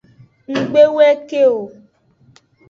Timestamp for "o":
1.55-1.57